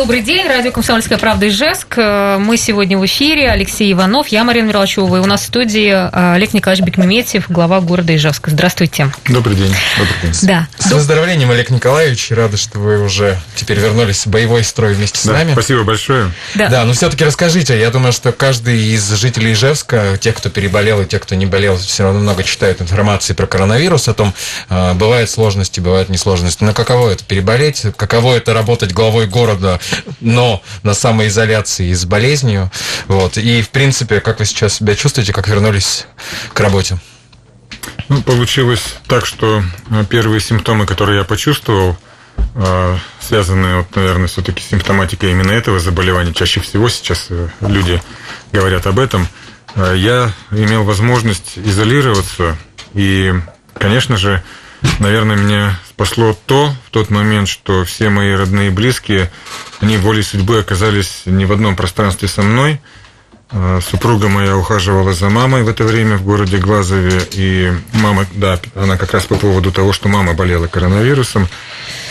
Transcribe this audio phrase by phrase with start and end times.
[0.00, 1.98] Добрый день, радио «Комсомольская правда» Ижевск.
[1.98, 3.50] Мы сегодня в эфире.
[3.50, 5.14] Алексей Иванов, я Марина Мерлачева.
[5.18, 8.50] И у нас в студии э, Олег Николаевич Бекмеметьев, глава города Ижевска.
[8.50, 9.12] Здравствуйте.
[9.28, 9.74] Добрый день.
[9.98, 10.32] Добрый день.
[10.44, 10.68] Да.
[10.78, 12.30] С выздоровлением, Олег Николаевич.
[12.30, 15.52] Рада, что вы уже теперь вернулись в боевой строй вместе с Да, нами.
[15.52, 16.30] спасибо большое.
[16.54, 16.68] Да.
[16.68, 17.78] Да, но все-таки расскажите.
[17.78, 21.76] Я думаю, что каждый из жителей Ижевска, те, кто переболел и те, кто не болел,
[21.76, 24.32] все равно много читают информации про коронавирус, о том,
[24.70, 26.64] э, бывают сложности, бывают несложности.
[26.64, 27.82] Но каково это переболеть?
[27.98, 29.78] Каково это работать главой города,
[30.20, 32.70] но на самоизоляции и с болезнью?
[33.06, 33.38] Вот.
[33.38, 36.06] И, в принципе, как вы сейчас себя чувствуете, как вернулись
[36.52, 36.98] к работе?
[38.08, 41.96] Ну, получилось так, что э, первые симптомы, которые я почувствовал,
[42.56, 46.34] э, связаны, вот, наверное, все-таки с симптоматикой именно этого заболевания.
[46.34, 48.02] Чаще всего сейчас э, люди
[48.52, 49.28] говорят об этом.
[49.76, 52.58] Я имел возможность изолироваться,
[52.92, 53.32] и,
[53.78, 54.42] конечно же,
[54.98, 59.30] наверное, меня спасло то в тот момент, что все мои родные и близкие,
[59.80, 62.80] они волей судьбы оказались не в одном пространстве со мной.
[63.50, 68.60] Э, Супруга моя ухаживала за мамой в это время в городе Глазове, и мама, да,
[68.74, 71.48] она как раз по поводу того, что мама болела коронавирусом,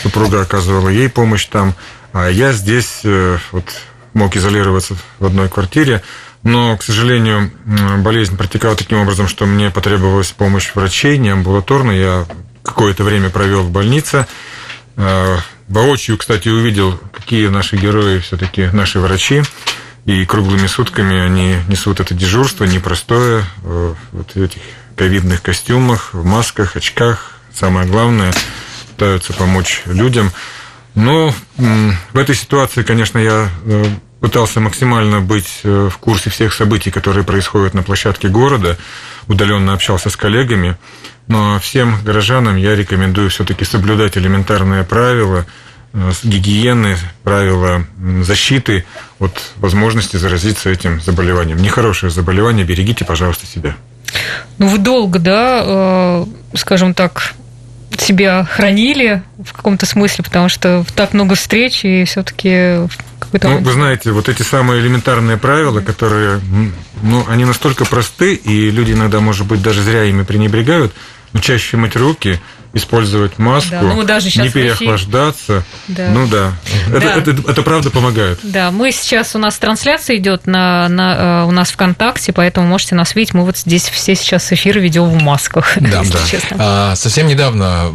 [0.02, 1.74] супруга оказывала ей помощь там,
[2.12, 3.64] а я здесь э, вот
[4.12, 6.02] мог изолироваться в одной квартире,
[6.42, 7.52] но, к сожалению,
[7.98, 12.26] болезнь протекала таким образом, что мне потребовалась помощь врачей, не амбулаторно, я
[12.62, 14.26] какое-то время провел в больнице,
[15.02, 15.38] Э,
[15.70, 19.42] Воочию, кстати, увидел, какие наши герои все-таки наши врачи.
[20.04, 24.62] И круглыми сутками они несут это дежурство непростое, э, вот в этих
[24.96, 27.34] ковидных костюмах, в масках, очках.
[27.54, 28.32] Самое главное,
[28.90, 30.32] пытаются помочь людям.
[30.96, 33.84] Но м, в этой ситуации, конечно, я э,
[34.20, 38.76] пытался максимально быть э, в курсе всех событий, которые происходят на площадке города,
[39.26, 40.76] удаленно общался с коллегами.
[41.26, 45.46] Но всем горожанам я рекомендую все-таки соблюдать элементарные правила
[45.92, 47.86] э, гигиены, правила
[48.22, 48.84] защиты
[49.18, 51.58] от возможности заразиться этим заболеванием.
[51.58, 53.76] Нехорошее заболевание, берегите, пожалуйста, себя.
[54.58, 57.34] Ну, вы долго, да, э, скажем так,
[57.98, 62.88] себя хранили в каком-то смысле, потому что так много встреч, и все-таки
[63.30, 63.48] какой-то...
[63.48, 66.40] Ну, вы знаете, вот эти самые элементарные правила, которые,
[67.02, 70.92] ну, они настолько просты, и люди иногда, может быть, даже зря ими пренебрегают,
[71.32, 72.40] но чаще мыть руки,
[72.72, 75.64] использовать маску, Да, ну, даже не переохлаждаться.
[75.88, 76.08] Да.
[76.10, 76.52] Ну да.
[76.88, 77.14] Это, Да.
[77.16, 78.38] Это, это правда помогает.
[78.42, 82.94] Да, мы сейчас, у нас трансляция идет на, на, э, у нас ВКонтакте, поэтому можете
[82.94, 83.34] нас видеть.
[83.34, 86.18] Мы вот здесь все сейчас эфир ведем в масках, Да, если да.
[86.30, 86.56] честно.
[86.60, 87.90] А, Совсем недавно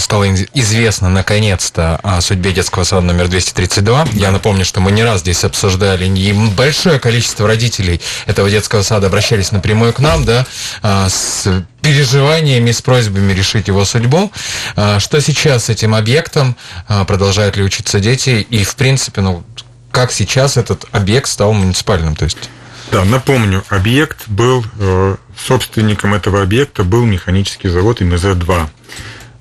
[0.00, 4.08] стало известно, наконец-то, о судьбе детского сада номер 232.
[4.14, 9.06] Я напомню, что мы не раз здесь обсуждали, и большое количество родителей этого детского сада
[9.06, 10.46] обращались напрямую к нам, да,
[10.82, 11.48] а, с
[11.82, 14.30] переживаниями, с просьбами решить его судьбу.
[14.76, 16.56] А, Что сейчас с этим объектом?
[16.88, 18.46] А, Продолжают ли учиться дети?
[18.50, 19.44] И, в принципе, ну,
[19.90, 22.14] как сейчас этот объект стал муниципальным?
[22.16, 22.50] То есть
[22.90, 28.68] Да, напомню, объект был, э, собственником этого объекта был механический завод МЗ-2.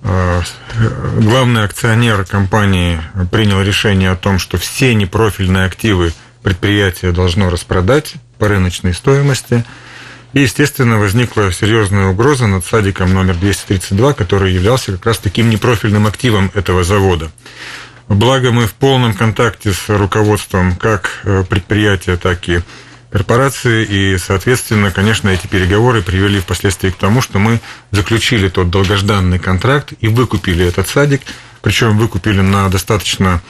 [0.03, 0.41] Э,
[1.19, 8.47] Главный акционер компании принял решение о том, что все непрофильные активы предприятия должно распродать по
[8.47, 9.65] рыночной стоимости.
[10.33, 16.05] И, естественно, возникла серьезная угроза над садиком номер 232, который являлся как раз таким непрофильным
[16.05, 17.31] активом этого завода.
[18.09, 22.61] Благо мы в полном контакте с руководством как э, предприятия, так и
[23.11, 27.59] корпорации, и, соответственно, конечно, эти переговоры привели впоследствии к тому, что мы
[27.91, 31.21] заключили тот долгожданный контракт и выкупили этот садик,
[31.61, 33.41] причем выкупили на достаточно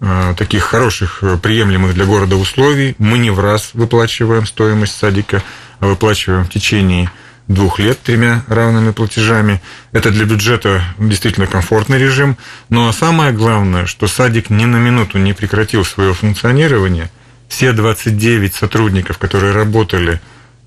[0.00, 2.94] э, таких хороших, э, приемлемых для города условий.
[2.98, 5.42] Мы не в раз выплачиваем стоимость садика,
[5.80, 7.10] выплачиваем в течение
[7.48, 9.60] двух лет тремя равными платежами.
[9.92, 12.36] Это для бюджета действительно комфортный режим.
[12.68, 17.10] Но самое главное, что садик ни на минуту не прекратил свое функционирование.
[17.48, 20.20] Все 29 сотрудников, которые работали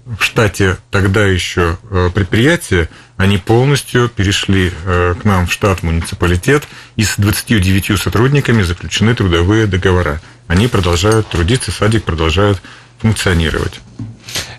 [0.06, 6.68] в штате тогда еще э, предприятия, они полностью перешли э, к нам в штат муниципалитет,
[6.98, 10.20] и с 29 сотрудниками заключены трудовые договора.
[10.48, 12.62] Они продолжают трудиться, садик продолжает
[13.00, 13.80] функционировать.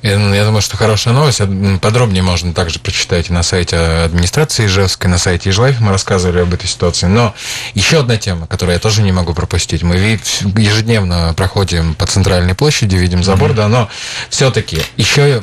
[0.05, 1.41] Я думаю, что хорошая новость.
[1.81, 6.67] Подробнее можно также прочитать на сайте администрации Ижевской, на сайте Ижлайф мы рассказывали об этой
[6.67, 7.07] ситуации.
[7.07, 7.35] Но
[7.73, 9.83] еще одна тема, которую я тоже не могу пропустить.
[9.83, 13.55] Мы ежедневно проходим по центральной площади, видим забор, mm-hmm.
[13.55, 13.89] да, но
[14.29, 15.43] все-таки еще,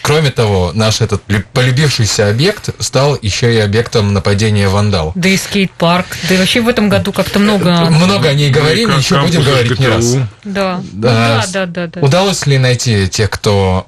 [0.00, 5.12] кроме того, наш этот полюбившийся объект стал еще и объектом нападения вандалов.
[5.14, 6.06] Да и скейт-парк.
[6.26, 7.90] Да и вообще в этом году как-то много...
[7.90, 10.16] Много о ней говорим, еще будем говорить не раз.
[10.42, 10.80] Да.
[10.90, 12.00] Да, да, да, да.
[12.00, 13.84] Удалось ли найти тех, кто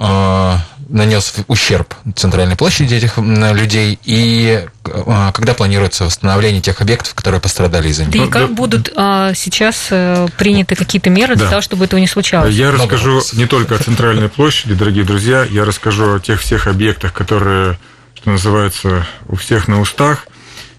[0.92, 7.88] нанес ущерб центральной площади этих людей, и э, когда планируется восстановление тех объектов, которые пострадали
[7.88, 8.12] из-за них?
[8.12, 11.50] Да и как будут э, сейчас э, приняты какие-то меры для да.
[11.50, 12.54] того, чтобы этого не случалось?
[12.54, 13.32] Я Много расскажу вопрос.
[13.32, 17.78] не только о центральной площади, дорогие друзья, я расскажу о тех всех объектах, которые,
[18.14, 20.26] что называется, у всех на устах.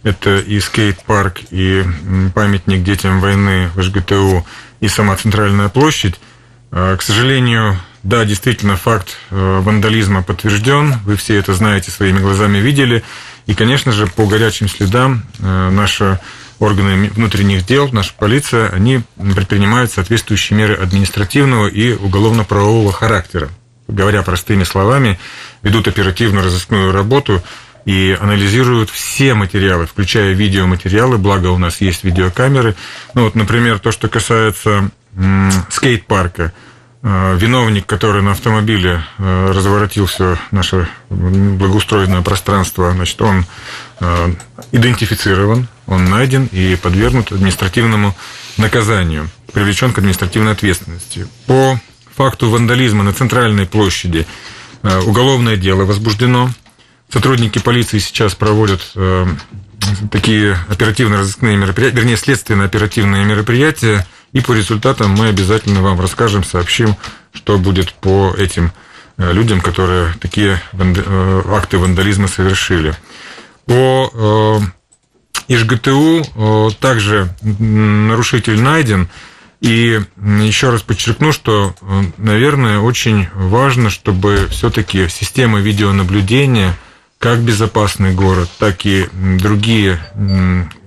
[0.04, 1.86] Это и скейт-парк, и
[2.36, 4.46] памятник детям войны в ЖГТУ,
[4.82, 6.20] и сама центральная площадь.
[6.72, 10.96] К сожалению, да, действительно, факт э, вандализма подтвержден.
[11.06, 13.02] Вы все это знаете, своими глазами видели.
[13.46, 16.20] И, конечно же, по горячим следам э, наши
[16.60, 19.02] органы внутренних дел, наша полиция, они
[19.36, 23.50] предпринимают соответствующие меры административного и уголовно-правового характера.
[23.88, 25.18] Говоря простыми словами,
[25.62, 27.42] ведут оперативно-розыскную работу
[27.86, 32.76] и анализируют все материалы, включая видеоматериалы, благо у нас есть видеокамеры.
[33.14, 34.92] Ну вот, например, то, что касается
[35.70, 36.52] скейт-парка–
[37.04, 43.46] виновник, который на автомобиле э, разворотил все наше благоустроенное пространство, значит, он
[44.00, 44.34] э,
[44.72, 48.16] идентифицирован, он найден и подвергнут административному
[48.56, 51.28] наказанию, привлечен к административной ответственности.
[51.46, 51.78] По
[52.16, 54.26] факту вандализма на центральной площади
[55.06, 56.50] уголовное дело возбуждено.
[57.10, 58.82] Сотрудники полиции сейчас проводят
[60.12, 66.96] такие оперативно-розыскные мероприятия, вернее, следственно-оперативные мероприятия, и по результатам мы обязательно вам расскажем, сообщим,
[67.34, 68.72] что будет по этим
[69.18, 72.96] э, людям, которые такие э, акты вандализма совершили.
[73.66, 74.60] По э,
[75.48, 79.10] ИЖГТУ также нарушитель найден.
[79.62, 81.74] И еще раз подчеркну, что,
[82.18, 86.76] наверное, очень важно, чтобы все-таки система видеонаблюдения–
[87.24, 89.98] как безопасный город, так и другие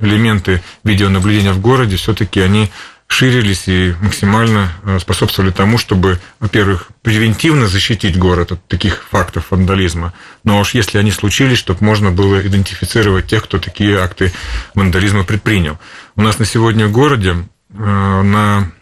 [0.02, 2.70] элементы видеонаблюдения в городе, все-таки они
[3.08, 10.12] ширились и максимально э, способствовали тому, чтобы, во-первых, превентивно защитить город от таких фактов вандализма,
[10.44, 14.32] но уж если они случились, чтобы можно было идентифицировать тех, кто такие акты
[14.74, 15.78] вандализма предпринял.
[16.16, 17.36] У нас на сегодня в городе
[17.70, 18.72] э, на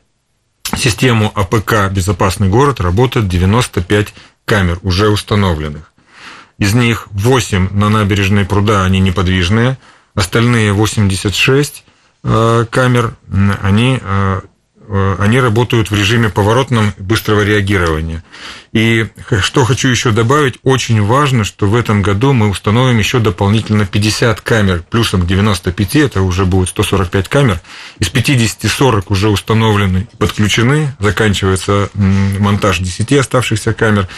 [0.76, 4.14] систему АПК «Безопасный город» работает 95
[4.46, 5.92] камер, уже установленных.
[6.58, 9.76] Из них 8 на набережной пруда, они неподвижные.
[10.14, 11.90] Остальные 86 э,
[12.24, 13.14] камер,
[13.62, 14.40] они, э,
[14.88, 18.24] э, они работают в режиме поворотном быстрого реагирования.
[18.74, 19.06] И
[19.40, 24.40] что хочу еще добавить, очень важно, что в этом году мы установим еще дополнительно 50
[24.40, 27.60] камер, плюсом к 95, это уже будет 145 камер.
[28.00, 34.08] Из 50 40 уже установлены и подключены, заканчивается монтаж 10 оставшихся камер.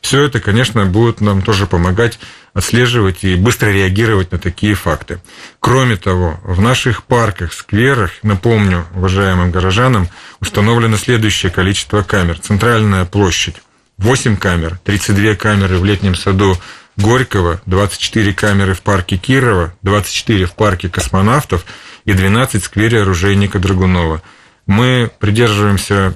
[0.00, 2.20] Все это, конечно, будет нам тоже помогать
[2.52, 5.20] отслеживать и быстро реагировать на такие факты.
[5.58, 10.08] Кроме того, в наших парках, скверах, напомню уважаемым горожанам,
[10.38, 12.38] установлено следующее количество камер.
[12.38, 13.56] Центральная площадь
[13.98, 16.56] 8 камер, 32 камеры в летнем саду
[16.96, 21.64] Горького, 24 камеры в парке Кирова, 24 в парке космонавтов
[22.04, 24.22] и 12 в сквере оружейника Драгунова–
[24.66, 26.14] мы придерживаемся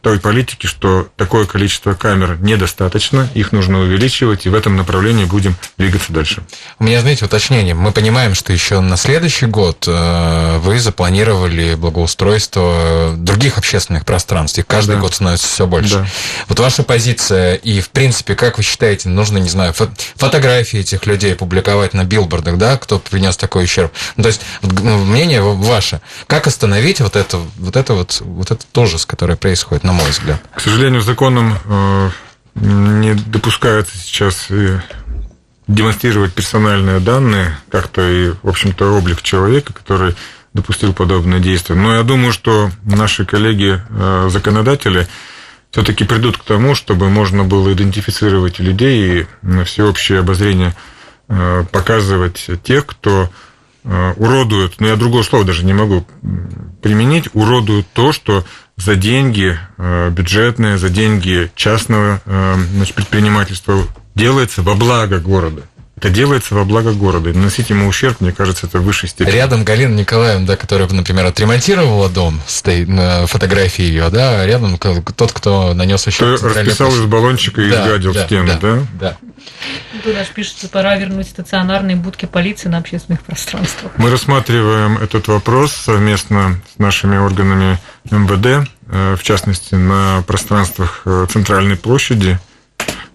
[0.00, 5.54] той политики, что такое количество камер недостаточно, их нужно увеличивать, и в этом направлении будем
[5.76, 6.42] двигаться дальше.
[6.78, 7.74] У меня, знаете, уточнение.
[7.74, 14.66] Мы понимаем, что еще на следующий год э, вы запланировали благоустройство других общественных пространств, их
[14.66, 15.02] каждый да.
[15.02, 15.96] год становится все больше.
[15.96, 16.06] Да.
[16.48, 19.74] Вот ваша позиция, и, в принципе, как вы считаете, нужно, не знаю,
[20.16, 23.92] фотографии этих людей публиковать на билбордах, да, кто принес такой ущерб?
[24.16, 28.64] Ну, то есть, мнение ваше, как остановить вот это, вот это это вот, вот это
[28.98, 30.40] с которой происходит, на мой взгляд.
[30.54, 32.10] К сожалению, законом э,
[32.54, 34.78] не допускается сейчас и
[35.66, 40.14] демонстрировать персональные данные, как-то и, в общем-то, облик человека, который
[40.52, 41.78] допустил подобное действие.
[41.78, 45.06] Но я думаю, что наши коллеги-законодатели э,
[45.70, 50.74] все-таки придут к тому, чтобы можно было идентифицировать людей и на всеобщее обозрение
[51.28, 53.30] э, показывать тех, кто
[53.84, 56.04] уродуют, но я другого слова даже не могу
[56.82, 58.44] применить, уродуют то, что
[58.76, 63.82] за деньги э, бюджетные, за деньги частного э, значит, предпринимательства
[64.14, 65.62] делается во благо города.
[66.00, 67.28] Это делается во благо города.
[67.28, 69.34] И наносить ему ущерб, мне кажется, это в высшей степени.
[69.34, 74.78] Рядом Галина Николаевна, да, которая, например, отремонтировала дом, стоит на фотографии ее, да, а рядом
[74.78, 76.38] тот, кто нанес ущерб.
[76.38, 78.58] Кто расписал из баллончика и да, изгадил да, стену, да?
[78.58, 78.80] Да.
[78.94, 79.16] да.
[80.02, 83.92] Тут даже пишется, пора вернуть стационарные будки полиции на общественных пространствах.
[83.98, 87.78] Мы рассматриваем этот вопрос совместно с нашими органами
[88.10, 92.38] МВД, э, в частности, на пространствах э, Центральной площади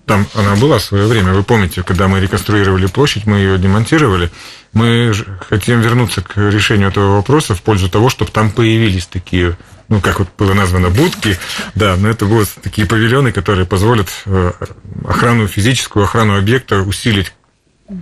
[0.05, 1.33] там она была в свое время.
[1.33, 4.31] Вы помните, когда мы реконструировали площадь, мы ее демонтировали.
[4.73, 5.13] Мы
[5.49, 9.57] хотим вернуться к решению этого вопроса в пользу того, чтобы там появились такие,
[9.87, 11.37] ну, как вот было названо, будки.
[11.73, 14.51] Да, но это будут такие павильоны, которые позволят э,
[15.07, 17.33] охрану, физическую охрану объекта усилить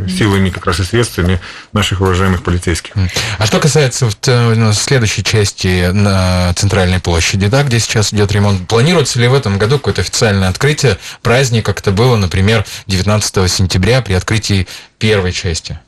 [0.08, 1.42] силами как раз и средствами
[1.74, 2.94] наших уважаемых полицейских.
[3.38, 8.68] А что касается э, ну, следующей части на Центральной площади, да, где сейчас идет ремонт,
[8.68, 14.02] планируется ли в этом году какое-то официальное открытие праздник, как это было, например, 19 сентября
[14.02, 14.68] при открытии
[15.00, 15.80] первой части?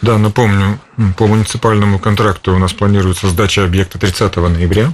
[0.00, 0.80] Да, напомню,
[1.16, 4.92] по муниципальному контракту у нас планируется сдача объекта 30 ноября.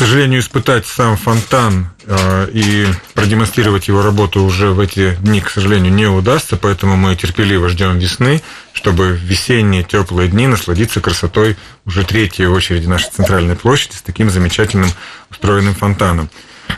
[0.00, 5.92] Сожалению, испытать сам фонтан э, и продемонстрировать его работу уже в эти дни, к сожалению,
[5.92, 8.40] не удастся, поэтому мы терпеливо ждем весны,
[8.72, 14.30] чтобы в весенние теплые дни насладиться красотой уже третьей очереди нашей центральной площади с таким
[14.30, 14.90] замечательным
[15.30, 16.30] устроенным фонтаном.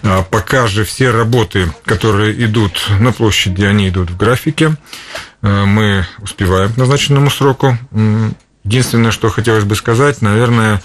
[0.02, 4.74] А пока же все работы, которые идут на площади, они идут в графике.
[5.42, 7.78] Э, мы успеваем к назначенному сроку.
[8.64, 10.82] Единственное, что хотелось бы сказать, наверное,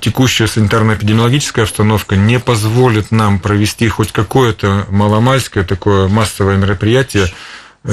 [0.00, 7.26] текущая санитарно-эпидемиологическая обстановка не позволит нам провести хоть какое-то маломальское такое массовое мероприятие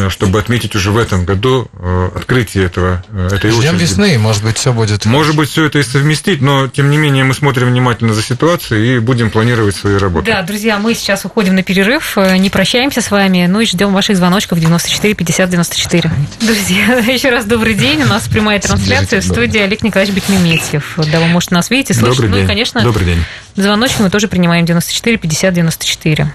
[0.10, 3.84] чтобы отметить уже в этом году э, открытие этого, э, этой Ждем очереди.
[3.84, 5.06] весны, может быть, все будет.
[5.06, 8.98] Может быть, все это и совместить, но, тем не менее, мы смотрим внимательно за ситуацией
[8.98, 10.26] и будем планировать свои работы.
[10.32, 14.18] Да, друзья, мы сейчас уходим на перерыв, не прощаемся с вами, ну и ждем ваших
[14.18, 16.12] звоночков 94 50 94.
[16.42, 20.94] Друзья, еще раз добрый день, у нас прямая трансляция в студии Олег Николаевич Бекмеметьев.
[21.12, 22.24] Да, вы, может, нас видите, слышите.
[22.24, 22.46] Добрый ну день.
[22.46, 23.24] и, конечно, добрый день.
[23.56, 26.34] звоночки мы тоже принимаем 94 50 94.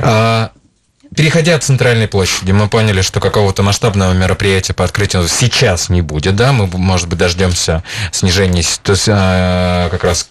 [0.00, 0.50] А,
[1.16, 6.36] Переходя от центральной площади, мы поняли, что какого-то масштабного мероприятия по открытию сейчас не будет,
[6.36, 7.82] да, мы, может быть, дождемся
[8.12, 10.28] снижения, то есть, э, как раз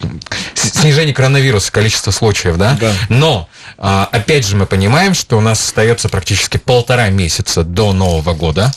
[0.54, 2.92] снижения коронавируса, количества случаев, да, да.
[3.08, 8.32] но, э, опять же, мы понимаем, что у нас остается практически полтора месяца до Нового
[8.34, 8.72] года,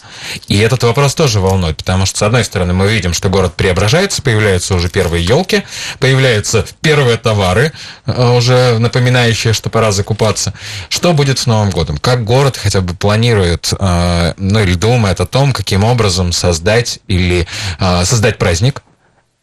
[0.47, 4.23] и этот вопрос тоже волнует, потому что, с одной стороны, мы видим, что город преображается,
[4.23, 5.61] появляются уже первые елки,
[5.99, 7.71] появляются первые товары,
[8.07, 10.55] э, уже напоминающие, что пора закупаться.
[10.89, 11.98] Что будет с Новым годом?
[12.01, 17.47] Как город хотя бы планирует, э, ну или думает о том, каким образом создать или
[17.79, 18.83] э, создать праздник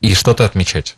[0.01, 0.97] и что-то отмечать?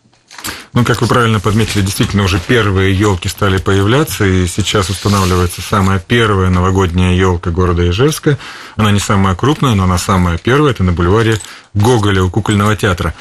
[0.75, 5.99] Ну, как вы правильно подметили, действительно уже первые елки стали появляться, и сейчас устанавливается самая
[5.99, 8.39] первая новогодняя елка города Ижевска.
[8.77, 10.73] Она не самая крупная, но она самая первая.
[10.73, 11.41] Это на бульваре
[11.75, 13.15] Гоголя у кукольного театра.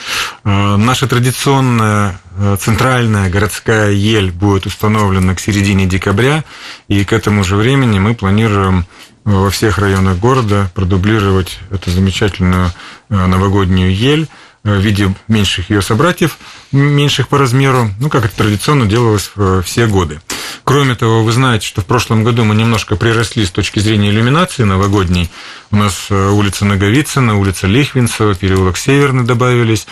[0.43, 6.43] Э, наша традиционная э, центральная городская ель будет установлена к середине декабря,
[6.87, 8.85] и к этому же времени мы планируем
[9.23, 12.71] во всех районах города продублировать эту замечательную
[13.09, 14.27] э, новогоднюю ель
[14.75, 16.37] в виде меньших ее собратьев,
[16.71, 19.31] меньших по размеру, ну, как это традиционно делалось
[19.63, 20.19] все годы.
[20.63, 24.63] Кроме того, вы знаете, что в прошлом году мы немножко приросли с точки зрения иллюминации
[24.63, 25.29] новогодней.
[25.71, 29.87] У нас э, улица Наговицына, улица Лихвинцева, переулок Северный добавились.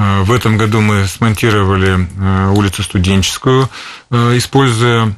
[0.00, 3.68] Э, в этом году мы смонтировали э, улицу Студенческую,
[4.10, 5.14] э, используя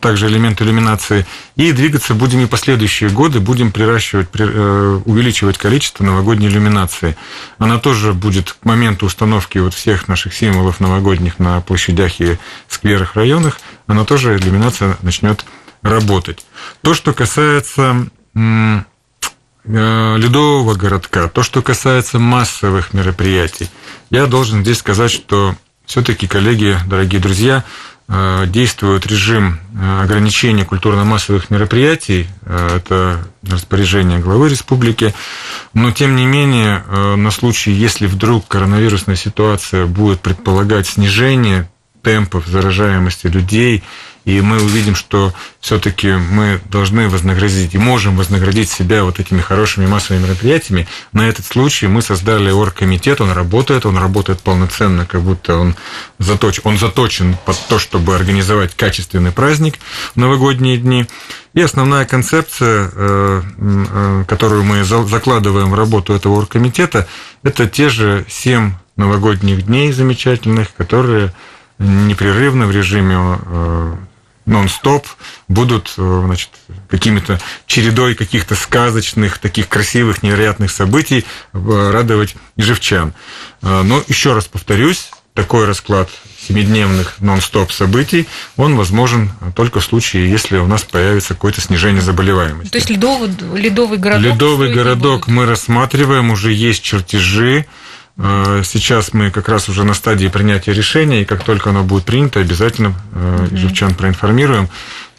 [0.00, 1.26] также элементы иллюминации.
[1.56, 7.16] И двигаться будем и последующие годы, будем приращивать, увеличивать количество новогодней иллюминации.
[7.58, 12.38] Она тоже будет к моменту установки вот всех наших символов новогодних на площадях и
[12.68, 15.44] скверах, районах, она тоже, иллюминация начнет
[15.82, 16.44] работать.
[16.82, 18.08] То, что касается
[19.64, 23.68] ледового городка, то, что касается массовых мероприятий,
[24.10, 27.64] я должен здесь сказать, что все-таки, коллеги, дорогие друзья,
[28.08, 35.14] э, действует режим э, ограничения культурно-массовых мероприятий, это распоряжение главы республики,
[35.74, 36.82] но тем не менее,
[37.16, 41.68] на случай, если вдруг коронавирусная ситуация будет предполагать снижение
[42.02, 43.82] темпов заражаемости людей,
[44.24, 49.86] и мы увидим, что все-таки мы должны вознаградить и можем вознаградить себя вот этими хорошими
[49.86, 50.86] массовыми мероприятиями.
[51.12, 55.74] На этот случай мы создали оргкомитет, он работает, он работает полноценно, как будто он,
[56.18, 59.78] заточ, он заточен под то, чтобы организовать качественный праздник
[60.14, 61.06] в новогодние дни.
[61.52, 67.08] И основная концепция, э, э, которую мы закладываем в работу этого оргкомитета,
[67.42, 71.32] это те же семь новогодних дней замечательных, которые
[71.78, 73.96] непрерывно в режиме э,
[74.50, 75.06] нон-стоп
[75.48, 76.50] будут э, значит,
[76.88, 83.14] какими-то чередой каких-то сказочных, таких красивых, невероятных событий э, радовать ежевчан.
[83.62, 86.10] Э, но еще раз повторюсь, такой расклад
[86.46, 88.26] семидневных нон-стоп событий,
[88.56, 92.70] он возможен только в случае, если у нас появится какое-то снижение заболеваемости.
[92.70, 94.32] То есть ледовый, ледовый городок?
[94.32, 97.66] Ледовый городок мы рассматриваем, уже есть чертежи.
[98.16, 102.04] Э, сейчас мы как раз уже на стадии принятия решения, и как только оно будет
[102.04, 103.54] принято, обязательно угу.
[103.54, 104.68] Ижевчан проинформируем.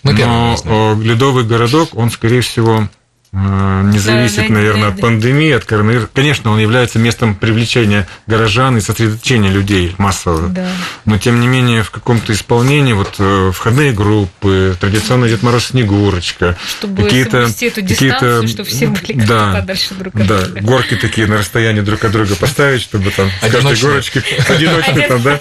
[0.04, 3.01] Мы Но ледовый городок, он, скорее всего, Э,
[3.34, 6.10] не зависит, да, наверное, да, от пандемии, от коронавируса.
[6.14, 10.50] Конечно, он является местом привлечения горожан и сосредоточения людей массового.
[10.50, 10.70] Да.
[11.06, 16.58] Но, тем не менее, в каком-то исполнении вот э, входные группы, традиционный Дед Мороз Снегурочка,
[16.68, 17.38] чтобы какие-то...
[17.38, 20.62] эту какие-то чтобы все были да, подальше друг от да, друга.
[20.62, 25.22] горки такие на расстоянии друг от друга поставить, чтобы там с каждой горочки одиночка там,
[25.22, 25.40] да?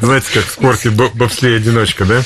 [0.00, 2.22] Знаете, как в спорте бобслей одиночка, да?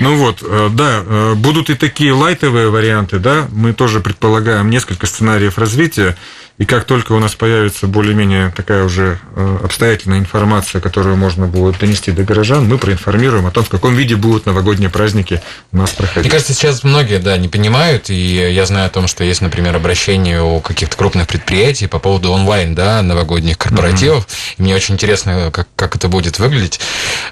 [0.00, 5.58] Ну вот, э, да, будут и такие лайтовые варианты, да, мы тоже предполагаем несколько сценариев
[5.58, 6.16] развития,
[6.58, 11.78] и как только у нас появится более-менее такая уже э, обстоятельная информация, которую можно будет
[11.78, 15.90] донести до горожан, мы проинформируем о том, в каком виде будут новогодние праздники у нас
[15.90, 16.24] проходить.
[16.24, 19.76] Мне кажется, сейчас многие да, не понимают, и я знаю о том, что есть, например,
[19.76, 24.26] обращение у каких-то крупных предприятий по поводу онлайн да, новогодних корпоративов.
[24.26, 24.54] Mm-hmm.
[24.58, 26.80] И мне очень интересно, как, как это будет выглядеть.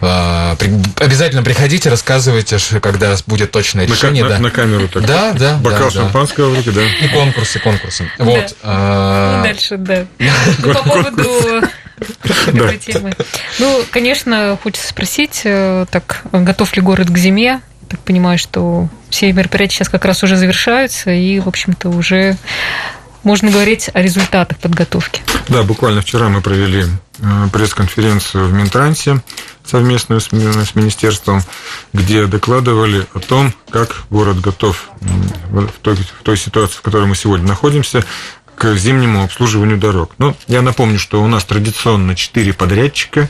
[0.00, 0.56] А,
[1.00, 4.22] обязательно приходите, рассказывайте, когда будет точное решение.
[4.22, 4.36] На, да.
[4.36, 5.04] на, на камеру так.
[5.04, 5.56] Да, да.
[5.56, 6.52] Бокал да, шампанского да.
[6.52, 6.82] в руки, да.
[7.04, 8.08] И конкурсы, конкурсы.
[8.18, 8.54] Вот.
[8.62, 10.06] А, ну, дальше, да.
[10.18, 11.62] Ну, по поводу
[12.46, 13.14] этой темы.
[13.58, 17.60] Ну, конечно, хочется спросить, э, так, готов ли город к зиме?
[17.88, 22.36] Так понимаю, что все мероприятия сейчас как раз уже завершаются, и, в общем-то, уже
[23.22, 25.22] можно говорить о результатах подготовки.
[25.48, 26.84] Да, буквально вчера мы провели
[27.18, 29.20] э, пресс-конференцию в Минтрансе
[29.64, 31.42] совместную с, с министерством,
[31.92, 37.16] где докладывали о том, как город готов в той, в той ситуации, в которой мы
[37.16, 38.04] сегодня находимся,
[38.56, 40.12] к зимнему обслуживанию дорог.
[40.18, 43.28] Ну, я напомню, что у нас традиционно 4 подрядчика.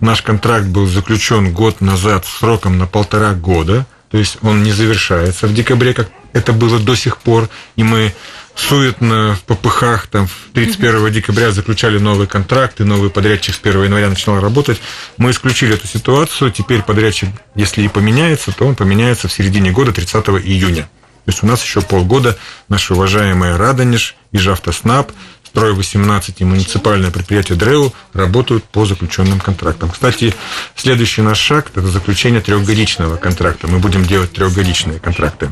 [0.00, 3.86] Наш контракт был заключен год назад сроком на полтора года.
[4.10, 7.48] То есть он не завершается в декабре, как это было до сих пор.
[7.76, 8.12] И мы
[8.56, 14.08] суетно в попыхах там 31 декабря заключали новый контракт, и новый подрядчик с 1 января
[14.08, 14.80] начинал работать.
[15.16, 16.50] Мы исключили эту ситуацию.
[16.50, 20.88] Теперь подрядчик, если и поменяется, то он поменяется в середине года, 30 июня.
[21.26, 25.10] То есть у нас еще полгода наши уважаемые Радонеж, Ижавтоснаб,
[25.56, 29.90] Строй 18 и муниципальное предприятие ДРЭУ работают по заключенным контрактам.
[29.90, 30.34] Кстати,
[30.74, 33.66] следующий наш шаг– это заключение трехгодичного контракта.
[33.66, 35.50] Мы будем делать трехгодичные контракты.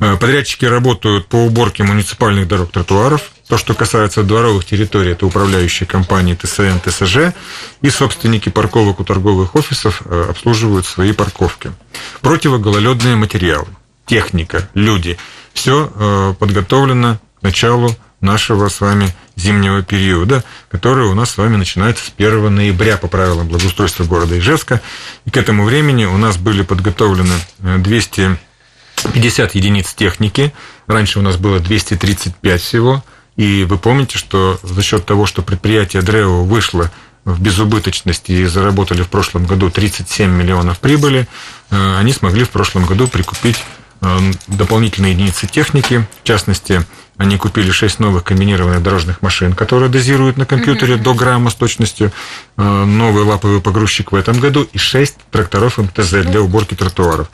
[0.00, 3.32] Э, подрядчики работают по уборке муниципальных дорог, тротуаров.
[3.48, 7.32] То, что касается дворовых территорий, это управляющие компании ТСН, ТСЖ.
[7.80, 11.72] И собственники парковок у торговых офисов э, обслуживают свои парковки.
[12.20, 13.68] Противогололедные материалы
[14.06, 15.18] техника, люди.
[15.52, 21.56] Все э, подготовлено к началу нашего с вами зимнего периода, который у нас с вами
[21.56, 24.80] начинается с 1 ноября по правилам благоустройства города Ижевска.
[25.26, 30.54] И к этому времени у нас были подготовлены 250 э, единиц техники.
[30.86, 33.04] Раньше у нас было 235 всего.
[33.36, 36.90] И вы помните, что за счет того, что предприятие Дрео вышло
[37.24, 41.28] в безубыточности и заработали в прошлом году 37 миллионов прибыли,
[41.70, 43.62] э, они смогли в прошлом году прикупить
[44.48, 46.06] дополнительные единицы техники.
[46.22, 46.84] В частности,
[47.18, 52.10] они купили 6 новых комбинированных дорожных машин, которые дозируют на компьютере до грамма с точностью.
[52.56, 57.30] Э, новый лаповый погрузчик в этом году и 6 тракторов МТЗ для уборки тротуаров.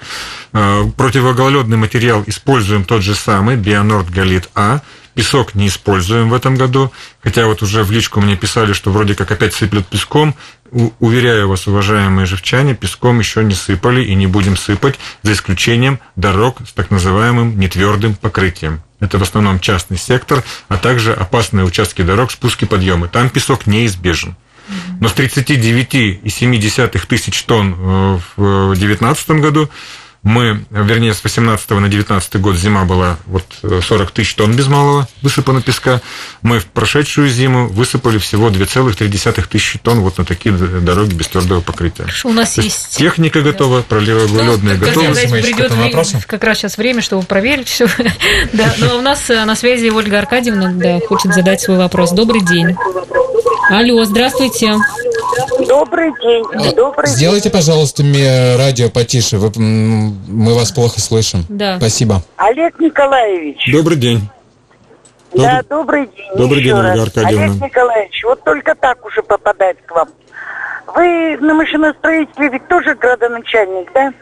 [0.53, 4.81] Э, противогололедный материал используем тот же самый, Бионорд Галит А.
[5.15, 6.93] Песок не используем в этом году,
[7.25, 10.37] хотя вот уже в личку мне писали, что вроде как опять сыплют песком.
[10.71, 16.59] Уверяю вас, уважаемые живчане, песком еще не сыпали и не будем сыпать, за исключением дорог
[16.67, 18.83] с так называемым нетвердым покрытием.
[19.01, 23.09] Это в основном частный сектор, а также опасные участки дорог, спуски, подъемы.
[23.09, 24.37] Там песок неизбежен.
[25.01, 29.71] Но с 39,7 тысяч тонн э, в 2019 году
[30.23, 35.09] мы, вернее, с 18 на 19 год зима была вот 40 тысяч тонн без малого
[35.23, 36.01] высыпано песка.
[36.43, 41.61] Мы в прошедшую зиму высыпали всего 2,3 тысячи тонн вот на такие дороги без твердого
[41.61, 42.03] покрытия.
[42.03, 42.97] Хорошо, у нас То есть...
[42.97, 45.15] Техника готова, проливоуглеродная ну, готова.
[45.15, 47.87] Придет время, как раз сейчас время, чтобы проверить все.
[48.53, 52.11] да, но у нас э, на связи Ольга Аркадьевна да, хочет задать свой вопрос.
[52.11, 52.77] Добрый день.
[53.71, 54.77] Алло, здравствуйте.
[55.79, 56.75] Добрый день.
[56.75, 57.53] Добрый Сделайте, день.
[57.53, 59.39] пожалуйста, мне радио потише.
[59.39, 61.45] Вы, мы вас плохо слышим.
[61.49, 61.79] Да.
[61.79, 62.23] Спасибо.
[62.37, 63.71] Олег Николаевич.
[63.71, 64.29] Добрый день.
[65.35, 66.31] Да, добрый день.
[66.35, 67.45] Добрый день, Ольга Аркадьевна.
[67.45, 70.09] Олег Николаевич, вот только так уже попадать к вам.
[70.95, 74.13] Вы на машиностроителе ведь тоже градоначальник, да?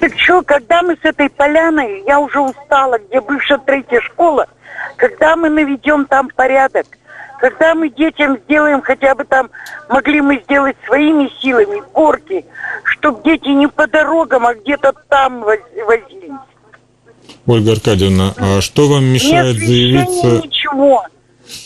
[0.00, 4.46] Так что, когда мы с этой поляной, я уже устала, где бывшая третья школа,
[4.96, 6.86] когда мы наведем там порядок,
[7.40, 9.50] когда мы детям сделаем хотя бы там,
[9.88, 12.44] могли мы сделать своими силами горки,
[12.84, 16.32] чтобы дети не по дорогам, а где-то там воз- возились.
[17.46, 20.46] Ольга Аркадьевна, а что вам мешает освещение, заявиться...
[20.46, 21.02] ничего.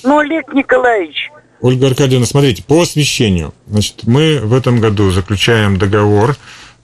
[0.04, 1.30] Но, Олег Николаевич,
[1.62, 3.52] Ольга Аркадьевна, смотрите, по освещению.
[3.66, 6.36] Значит, мы в этом году заключаем договор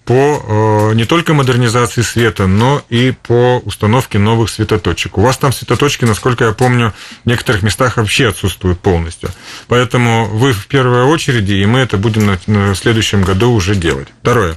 [0.07, 5.19] по э, не только модернизации света, но и по установке новых светоточек.
[5.19, 9.31] У вас там светоточки, насколько я помню, в некоторых местах вообще отсутствуют полностью.
[9.66, 14.07] Поэтому вы в первой очереди, и мы это будем на, на следующем году уже делать.
[14.23, 14.57] Второе.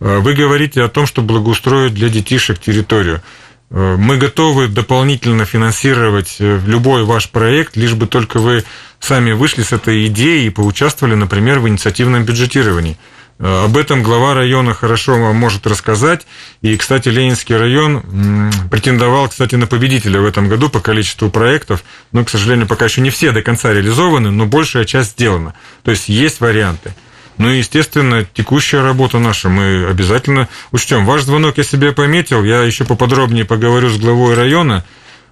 [0.00, 3.22] Э, Вы говорите о том, что благоустроить для детишек территорию.
[3.70, 8.64] Э, Мы готовы дополнительно финансировать э, любой ваш проект, лишь бы только вы
[9.00, 12.96] сами вышли с этой идеей и поучаствовали, например, в инициативном бюджетировании.
[13.38, 16.26] Э, Об этом глава района хорошо может рассказать.
[16.62, 21.84] И, кстати, Ленинский район претендовал, кстати, на победителя в этом году по количеству проектов.
[22.12, 25.54] Но, к сожалению, пока еще не все до конца реализованы, но большая часть сделана.
[25.84, 26.94] То есть есть варианты.
[27.38, 31.06] Ну и, естественно, текущая работа наша мы обязательно учтем.
[31.06, 34.84] Ваш звонок я себе пометил, я еще поподробнее поговорю с главой района.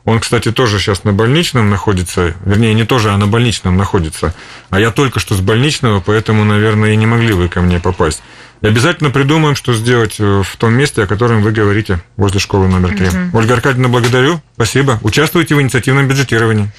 [0.06, 4.34] Он, кстати, тоже сейчас на больничном находится, вернее, не тоже, а на больничном находится.
[4.70, 8.22] А я только что с больничного, поэтому, наверное, и не могли вы ко мне попасть.
[8.62, 12.68] И обязательно придумаем, что сделать э, в том месте, о котором вы говорите, возле школы
[12.68, 13.08] номер три.
[13.34, 14.40] Ольга Аркадьевна, благодарю.
[14.54, 14.98] Спасибо.
[15.02, 16.70] Участвуйте в инициативном бюджетировании.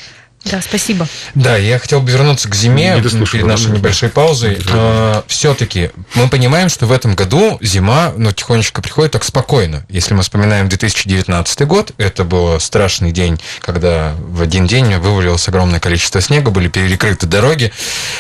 [0.46, 1.08] Да, спасибо.
[1.36, 3.52] Да, я хотел бы вернуться к зиме Не дослушал, перед да?
[3.52, 4.58] нашей небольшой паузой.
[5.28, 9.86] Все-таки мы понимаем, что в этом году зима ну, тихонечко приходит так спокойно.
[9.90, 15.80] Если мы вспоминаем 2019 год, это был страшный день, когда в один день вывалилось огромное
[15.80, 17.74] количество снега, были перекрыты дороги.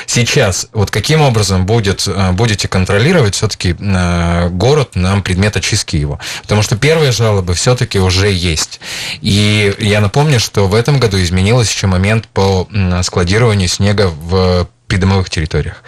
[0.06, 6.20] Сейчас вот каким образом будет, э, будете контролировать все-таки город на предмет очистки его?
[6.42, 8.80] Потому что первые жалобы все-таки уже есть.
[9.22, 14.68] И я напомню, что в этом году изменилось еще момент по м, складированию снега в
[14.88, 15.84] придомовых территориях.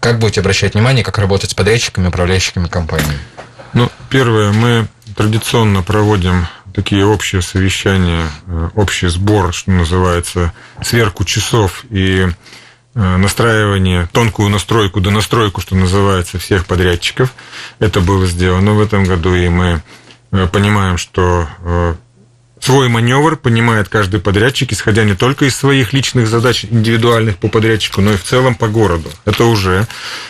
[0.00, 3.18] Как будете обращать внимание, как работать с подрядчиками, управляющими компаниями?
[3.72, 10.52] Ну, первое, мы традиционно проводим такие общие совещания, э, общий сбор, что называется,
[10.82, 12.26] сверку часов и
[12.94, 17.32] э, настраивание, тонкую настройку, до настройку, что называется, всех подрядчиков.
[17.78, 19.82] Это было сделано в этом году, и мы
[20.32, 21.48] э, понимаем, что
[22.60, 28.00] свой маневр понимает каждый подрядчик, исходя не только из своих личных задач индивидуальных по подрядчику,
[28.02, 29.10] но и в целом по городу.
[29.24, 29.86] Это уже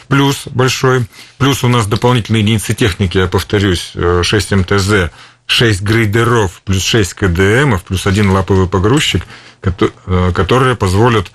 [0.09, 1.07] плюс большой.
[1.39, 5.11] Плюс у нас дополнительные единицы техники, я повторюсь, э, 6 МТЗ,
[5.47, 9.25] 6 грейдеров, плюс 6 КДМов, плюс один лаповый погрузчик,
[9.63, 11.33] э, которые позволят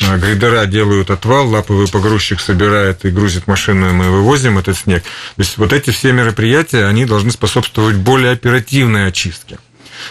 [0.00, 5.02] э, Грейдера делают отвал, лаповый погрузчик собирает и грузит машину, и мы вывозим этот снег.
[5.02, 9.58] То есть вот эти все мероприятия, они должны способствовать более оперативной очистке.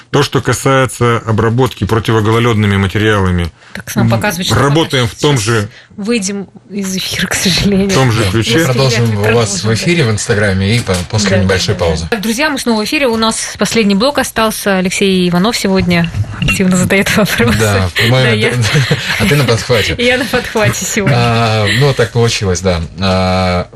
[0.09, 6.47] То, что касается обработки противогололедными материалами, Так нам показывает, что работаем в том же, Выйдем
[6.69, 7.89] из эфира, к сожалению.
[7.89, 8.53] в том же ключе.
[8.53, 12.07] Если Продолжим у вас в эфире в Инстаграме и по- после Да, небольшой да, паузы.
[12.09, 12.17] да.
[12.17, 13.07] Друзья, мы снова в эфире.
[13.07, 14.77] У нас последний блок остался.
[14.77, 16.09] Алексей Иванов сегодня
[16.41, 17.57] активно задает вопросы.
[17.59, 18.53] Да, Да, я-
[19.19, 19.95] а ты на подхвате.
[19.97, 21.15] Я на подхвате сегодня.
[21.17, 22.81] А, ну, так получилось, да.
[22.99, 23.67] А,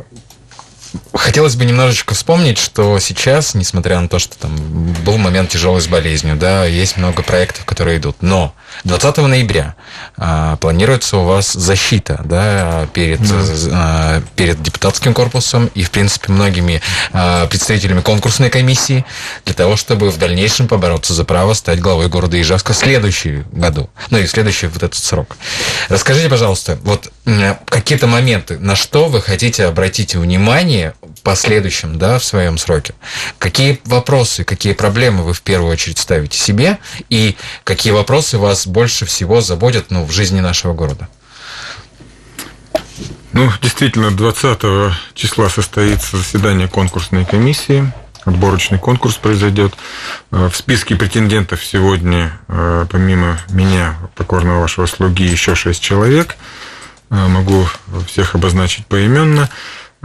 [1.15, 4.53] Хотелось бы немножечко вспомнить, что сейчас, несмотря на то, что там
[5.05, 8.17] был момент тяжелый с болезнью, да, есть много проектов, которые идут.
[8.21, 9.75] Но 20 ноября
[10.17, 13.21] а, планируется у вас защита, да, перед,
[13.71, 16.81] а, перед депутатским корпусом и, в принципе, многими
[17.13, 19.05] а, представителями конкурсной комиссии
[19.45, 23.89] для того, чтобы в дальнейшем побороться за право стать главой города Ижевска в следующем году,
[24.09, 25.37] ну и в следующий вот этот срок.
[25.87, 27.09] Расскажите, пожалуйста, вот
[27.65, 32.93] какие-то моменты, на что вы хотите обратить внимание последующем, да, в своем сроке?
[33.37, 39.05] Какие вопросы, какие проблемы вы в первую очередь ставите себе и какие вопросы вас больше
[39.05, 41.07] всего заботят, ну, в жизни нашего города?
[43.33, 47.91] Ну, действительно, 20 числа состоится заседание конкурсной комиссии.
[48.23, 49.73] Отборочный конкурс произойдет.
[50.31, 56.37] Э, В списке претендентов сегодня, э, помимо меня, покорного вашего слуги, еще шесть человек.
[57.11, 57.67] Э, Могу
[58.07, 59.49] всех обозначить поименно.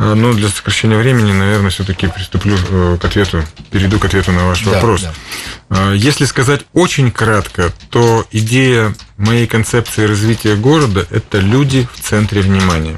[0.00, 4.46] Э, Но для сокращения времени, наверное, все-таки приступлю э, к ответу, перейду к ответу на
[4.46, 5.02] ваш Да, вопрос.
[5.02, 5.12] да.
[5.68, 12.40] А, Если сказать очень кратко, то идея моей концепции развития города– это люди в центре
[12.40, 12.96] внимания.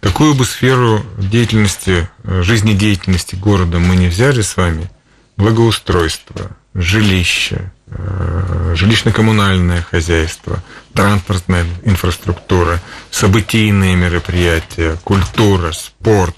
[0.00, 4.90] Какую бы сферу деятельности, э, жизнедеятельности города мы не взяли с вами,
[5.38, 10.62] благоустройство, жилище, э, жилищно-коммунальное хозяйство,
[10.94, 12.80] транспортная инфраструктура,
[13.10, 16.36] событийные мероприятия, культура, спорт.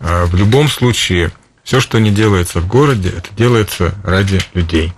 [0.00, 1.32] Э, В любом случае
[1.64, 4.92] все, что не делается в городе, это делается ради людей.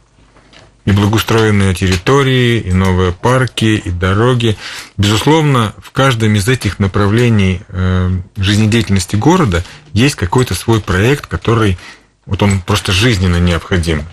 [0.84, 4.56] И благоустроенные территории, и новые парки, и дороги.
[4.96, 11.78] Безусловно, в каждом из этих направлений э, жизнедеятельности города есть какой-то свой проект, который
[12.24, 14.04] вот он просто жизненно необходим.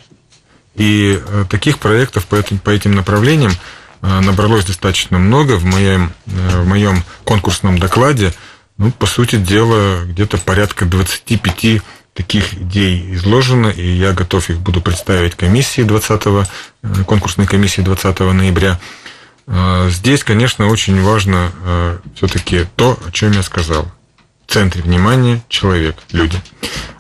[0.75, 3.51] И э, таких проектов по этим, по этим направлениям
[4.21, 5.53] набралось достаточно много.
[5.53, 8.33] В моем, э, в моем конкурсном докладе,
[8.77, 11.81] ну, по сути дела, где-то порядка 25
[12.13, 16.47] таких идей изложено, и я готов их буду представить комиссии 20
[17.07, 18.79] конкурсной комиссии 20 ноября.
[19.89, 21.51] Здесь, конечно, очень важно
[22.15, 23.91] все-таки то, о чем я сказал
[24.53, 26.39] центре внимания человек, люди.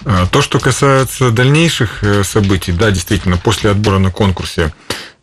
[0.05, 4.73] А, то, что касается дальнейших э, событий, да, действительно, после отбора на конкурсе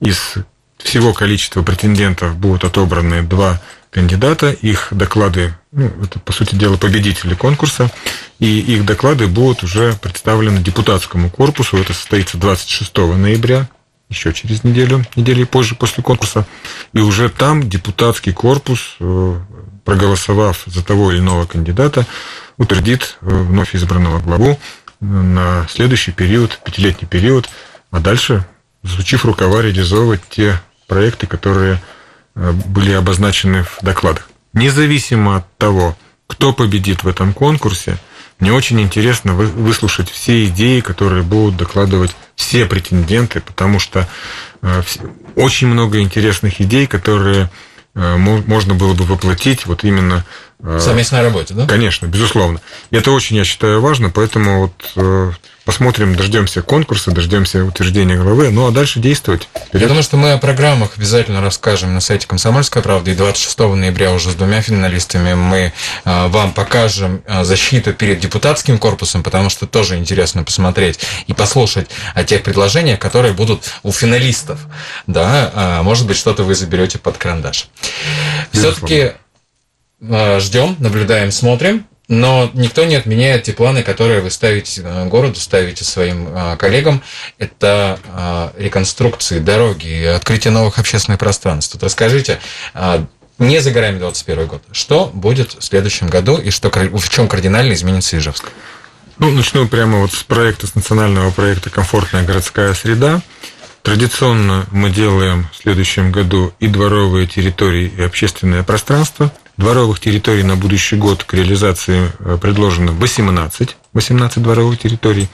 [0.00, 0.34] из
[0.82, 7.34] всего количества претендентов будут отобраны два кандидата, их доклады, ну, это, по сути дела, победители
[7.34, 7.90] конкурса,
[8.38, 13.68] и их доклады будут уже представлены депутатскому корпусу, это состоится 26 ноября,
[14.08, 16.46] еще через неделю, недели позже после конкурса,
[16.92, 19.40] и уже там депутатский корпус э,
[19.84, 22.06] проголосовав за того или иного кандидата,
[22.58, 24.58] утвердит э, вновь избранного главу
[25.00, 27.48] на следующий период, пятилетний период,
[27.90, 28.44] а дальше,
[28.82, 30.60] звучив рукава, реализовывать те
[30.90, 31.80] проекты, которые
[32.34, 34.28] э, были обозначены в докладах.
[34.52, 37.96] Независимо от того, кто победит в этом конкурсе,
[38.40, 44.08] мне очень интересно выслушать все идеи, которые будут докладывать все претенденты, потому что
[44.62, 44.82] э,
[45.36, 47.48] очень много интересных идей, которые
[47.94, 50.24] Э, можно было бы воплотить вот именно...
[50.62, 51.66] Э, в совместной работе, да?
[51.66, 52.60] Конечно, безусловно.
[52.90, 55.32] И это очень, я считаю, важно, поэтому вот э,
[55.64, 59.48] посмотрим, дождемся конкурса, дождемся утверждения главы, ну а дальше действовать.
[59.54, 59.82] Вперед.
[59.82, 64.12] Я думаю, что мы о программах обязательно расскажем на сайте «Комсомольская правда», и 26 ноября
[64.12, 65.72] уже с двумя финалистами мы
[66.04, 72.42] вам покажем защиту перед депутатским корпусом, потому что тоже интересно посмотреть и послушать о тех
[72.42, 74.60] предложениях, которые будут у финалистов.
[75.06, 77.68] Да, а, может быть, что-то вы заберете под карандаш.
[78.52, 79.12] Все-таки э,
[80.00, 81.86] ждем, наблюдаем, смотрим.
[82.08, 87.02] Но никто не отменяет те планы, которые вы ставите э, городу, ставите своим э, коллегам.
[87.38, 91.72] Это реконструкции дороги, открытие новых общественных пространств.
[91.72, 92.40] Тут расскажите,
[93.38, 97.72] не за горами 21 год, что будет в следующем году и что, в чем кардинально
[97.72, 98.50] изменится Ижевск?
[99.18, 103.20] Ну, начну прямо вот с проекта, с национального проекта «Комфортная городская среда».
[103.82, 109.32] Традиционно мы делаем в следующем году и дворовые территории, и общественное пространство.
[109.60, 115.28] Дворовых территорий на будущий год к реализации э, предложено 18, 18 дворовых территорий.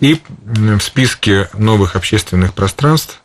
[0.00, 3.22] И в списке новых общественных пространств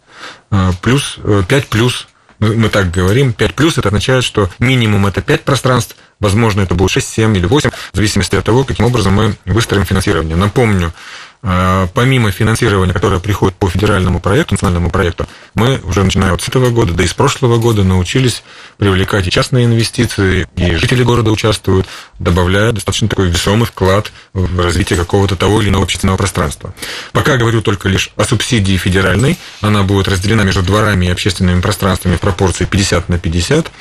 [0.50, 1.18] э, плюс,
[1.50, 2.08] 5 э, плюс,
[2.40, 6.92] мы так говорим, 5 плюс, это означает, что минимум это 5 пространств, возможно, это будет
[6.92, 10.38] 6, 7 или 8, в зависимости от того, каким образом мы выстроим финансирование.
[10.38, 10.94] Напомню,
[11.42, 16.70] помимо финансирования, которое приходит по федеральному проекту, национальному проекту, мы уже начиная вот с этого
[16.70, 18.44] года, да и с прошлого года научились
[18.78, 21.88] привлекать и частные инвестиции, и жители города участвуют,
[22.20, 26.74] добавляя достаточно такой весомый вклад в развитие какого-то того или иного общественного пространства.
[27.14, 32.16] Пока говорю только лишь о субсидии федеральной, она будет разделена между дворами и общественными пространствами
[32.16, 33.72] в пропорции 50 на 50,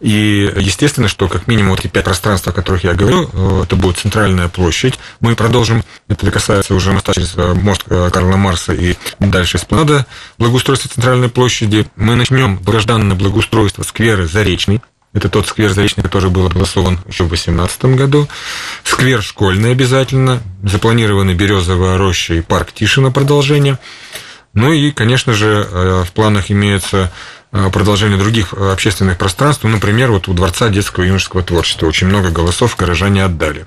[0.00, 3.98] и естественно, что как минимум эти пять пространств, о которых я говорю, э, это будет
[3.98, 4.98] центральная площадь.
[5.20, 10.06] Мы продолжим, это касается уже моста через э, мост э, Карла Марса и дальше Эспланада,
[10.38, 11.86] благоустройство центральной площади.
[11.96, 14.82] Мы начнем долгожданное благоустройство сквера Заречный,
[15.14, 18.28] это тот сквер Заречный, который был образован еще в 2018 году.
[18.84, 20.42] Сквер школьный обязательно.
[20.62, 23.78] Запланированы Березовая роща и парк Тишина продолжение.
[24.52, 25.66] Ну и, конечно же,
[26.06, 27.10] в планах имеется
[27.50, 29.64] Э, продолжение других э, общественных пространств.
[29.64, 33.66] Ну, например, вот у Дворца детского и юношеского творчества очень много голосов горожане отдали.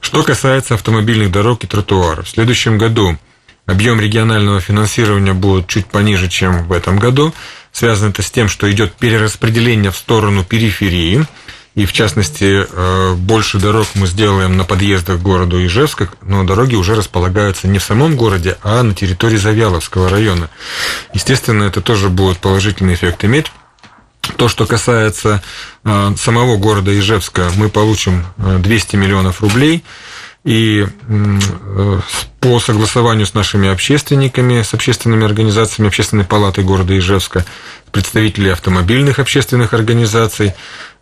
[0.00, 2.26] Что касается автомобильных дорог и тротуаров.
[2.26, 3.18] В следующем году
[3.66, 7.34] объем регионального финансирования будет чуть пониже, чем в этом году.
[7.72, 11.26] Связано это с тем, что идет перераспределение в сторону периферии–
[11.78, 16.74] и в частности, э, больше дорог мы сделаем на подъездах к городу Ижевска, но дороги
[16.74, 20.50] уже располагаются не в самом городе, а на территории Завьяловского района.
[21.14, 23.52] Естественно, это тоже будет положительный эффект иметь.
[24.36, 25.40] То, что касается
[25.84, 29.84] э, самого города Ижевска, мы получим 200 э, миллионов рублей.
[30.44, 30.86] И
[32.40, 37.44] по согласованию с нашими общественниками, с общественными организациями Общественной палаты города Ижевска,
[37.90, 40.54] представителей автомобильных общественных организаций,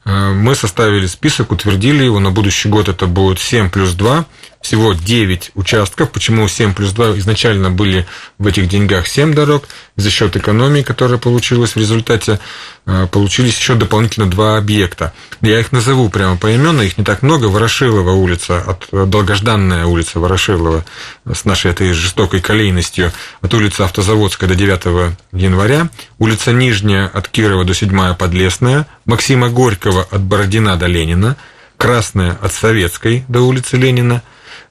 [0.07, 2.21] мы составили список, утвердили его.
[2.21, 4.25] На будущий год это будет 7 плюс 2.
[4.66, 6.11] Всего 9 участков.
[6.11, 7.18] Почему 7 плюс 2?
[7.18, 8.05] Изначально были
[8.38, 9.68] в этих деньгах 7 дорог.
[9.94, 12.40] За счет экономии, которая получилась в результате,
[12.85, 15.12] э, получились еще дополнительно два объекта.
[15.40, 17.46] Я их назову прямо поименно, их не так много.
[17.46, 20.85] Ворошилова улица, от, долгожданная улица Ворошилова
[21.33, 27.64] с нашей этой жестокой колейностью, от улицы Автозаводская до 9 января, улица Нижняя от Кирова
[27.64, 31.37] до 7 Подлесная, Максима Горького от Бородина до Ленина,
[31.76, 34.22] Красная от Советской до улицы Ленина,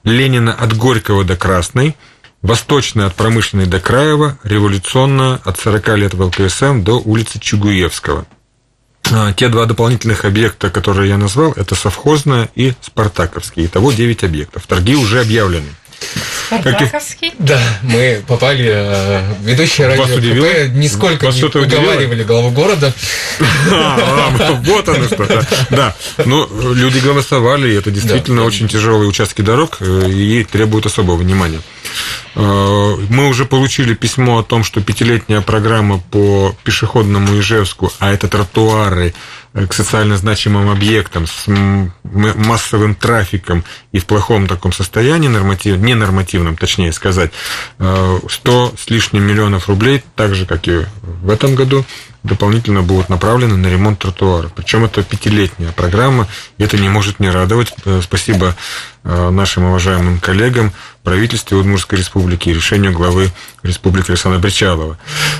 [0.06, 1.96] Ленина от Горького до Красной,
[2.40, 8.24] Восточная от Промышленной до Краева, Революционная от 40 лет в ЛКСМ до улицы Чугуевского.
[9.12, 13.66] А, те два дополнительных объекта, которые я назвал, это совхозная и Спартаковский.
[13.66, 14.64] Итого 9 объектов.
[14.68, 15.66] Торги уже объявлены.
[16.46, 17.32] Спартаковский?
[17.38, 20.46] Да, мы попали, э, ведущие радио удивило?
[20.46, 22.92] КП нисколько Вас не уговаривали главу города.
[23.72, 25.46] А, а, вот оно что-то.
[25.70, 28.46] Да, ну, люди голосовали, и это действительно Да.
[28.46, 31.60] очень тяжелые участки дорог, э, и требуют особого внимания.
[32.36, 38.28] Э, Мы уже получили письмо о том, что пятилетняя программа по пешеходному Ижевску, а это
[38.28, 39.14] тротуары
[39.64, 41.46] к социально значимым объектам с
[42.04, 47.30] массовым трафиком и в плохом таком состоянии, норматив, ненормативном, точнее сказать,
[47.78, 51.84] э, 100 с лишним миллионов рублей, так же, как и в этом году,
[52.26, 54.52] дополнительно будут направлены на ремонт тротуаров.
[54.52, 57.72] Причем это пятилетняя программа, и это не может не радовать.
[57.84, 58.54] Э, Спасибо
[59.04, 60.72] э, нашим уважаемым коллегам,
[61.06, 63.30] правительству Удмуртской республики и решению главы
[63.62, 64.98] республики Александра Бричалова.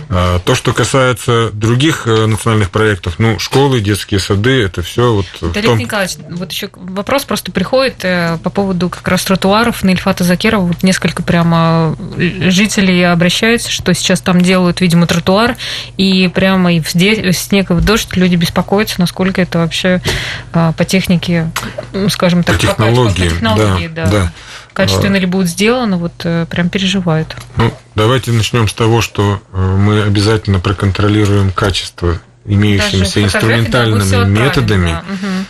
[0.08, 5.26] А, То, что касается других э, национальных проектов, ну, школы, детские сады, это все вот
[5.56, 5.78] Олег том...
[5.78, 10.66] Николаевич, вот еще вопрос просто приходит э, по поводу как раз тротуаров на Ильфата Закирова.
[10.66, 15.56] Вот несколько прямо э, жителей обращаются, что сейчас там делают, видимо, тротуар,
[15.96, 20.00] и прямо и в в снег, и в дождь люди беспокоятся, насколько это вообще
[20.52, 21.50] э, по технике,
[22.08, 24.32] скажем так, По технологии, по технологии, да, да, да.
[24.72, 27.36] качественно ли будет сделано, вот э, прям переживают.
[27.56, 34.90] Ну, давайте начнем с того, что э, мы обязательно проконтролируем качество имеющимися Даже инструментальными методами.
[34.90, 35.04] да.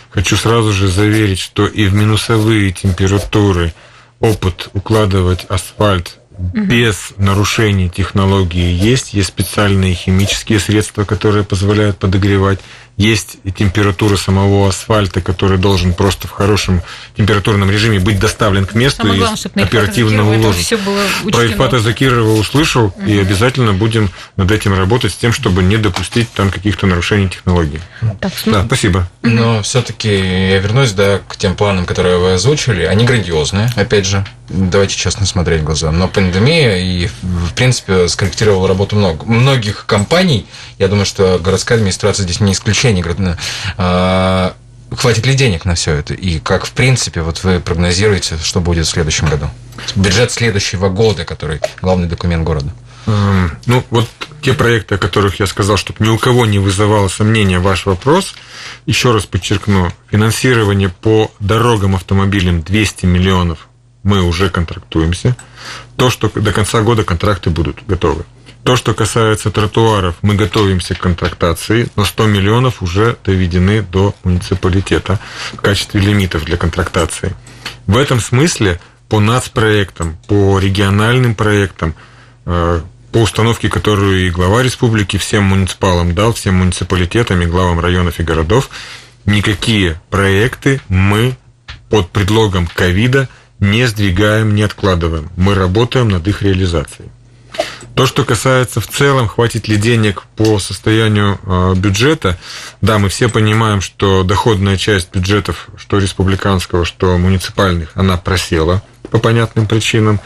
[0.09, 3.73] Хочу сразу же заверить, что и в минусовые температуры
[4.19, 9.13] опыт укладывать асфальт без нарушений технологии есть.
[9.13, 12.59] Есть специальные химические средства, которые позволяют подогревать.
[12.97, 16.81] Есть и температура самого асфальта, который должен просто в хорошем
[17.15, 20.63] температурном режиме быть доставлен к месту Самое и главное, Ильфата оперативно уложен.
[20.63, 21.43] все было Про.
[21.43, 26.49] Ильфата Закирова услышал, и обязательно будем над этим работать с тем, чтобы не допустить там
[26.49, 27.81] каких-то нарушений технологии.
[28.19, 29.07] Так, ну, Да, спасибо.
[29.21, 32.81] Но все-таки я вернусь, да, к тем планам, которые вы озвучили.
[32.83, 34.25] Они грандиозные, опять же.
[34.49, 35.91] Давайте честно смотреть в глаза.
[35.91, 40.47] Но пандемия и, в принципе, скорректировала работу много, многих компаний.
[40.79, 42.86] Я думаю, что городская администрация здесь не исключение.
[42.93, 43.37] Говорит,
[43.77, 44.55] а,
[44.95, 46.13] Хватит ли денег на все это?
[46.13, 49.49] И как, в принципе, вот вы прогнозируете, что будет в следующем году?
[49.95, 52.73] Бюджет следующего года, который главный документ города.
[53.05, 54.09] Ну, вот
[54.41, 58.35] те проекты, о которых я сказал, чтобы ни у кого не вызывало сомнения ваш вопрос,
[58.85, 63.67] еще раз подчеркну, финансирование по дорогам автомобилям 200 миллионов
[64.03, 65.35] мы уже контрактуемся.
[65.95, 68.25] То, что до конца года контракты будут готовы.
[68.63, 75.19] То, что касается тротуаров, мы готовимся к контрактации, но 100 миллионов уже доведены до муниципалитета
[75.53, 77.33] в качестве лимитов для контрактации.
[77.85, 81.95] В этом смысле по нацпроектам, по региональным проектам,
[82.45, 88.19] э, по установке, которую и глава республики всем муниципалам дал, всем муниципалитетам и главам районов
[88.19, 88.69] и городов,
[89.25, 91.37] никакие проекты мы
[91.89, 95.29] под предлогом ковида не сдвигаем, не откладываем.
[95.35, 97.09] Мы работаем над их реализацией.
[97.95, 102.37] То, что касается в целом, хватит ли денег по состоянию э, бюджета,
[102.81, 109.19] да, мы все понимаем, что доходная часть бюджетов, что республиканского, что муниципальных, она просела по
[109.19, 110.19] понятным причинам.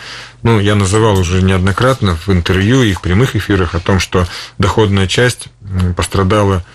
[0.43, 5.07] Ну, я называл уже неоднократно в интервью и в прямых эфирах о том, что доходная
[5.07, 5.47] часть
[5.95, 6.65] пострадала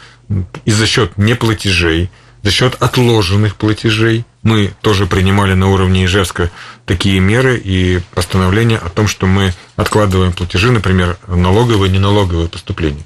[0.65, 2.11] и за счет неплатежей,
[2.43, 4.25] за счет отложенных платежей.
[4.47, 6.53] Мы тоже принимали на уровне Ижевска
[6.85, 13.03] такие меры и постановления о том, что мы откладываем платежи, например, налоговые и неналоговые поступления.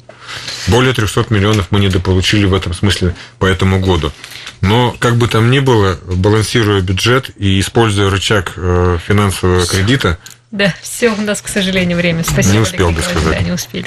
[0.66, 4.12] Более 300 миллионов мы недополучили в этом смысле по этому году.
[4.61, 10.18] Но, как бы там ни было, балансируя бюджет и используя рычаг э, финансового кредита,
[10.50, 12.22] Да, все у нас, к сожалению, время.
[12.22, 12.53] Спасибо.
[12.53, 13.38] Не успел бы сказать.
[13.38, 13.87] Да, не успели.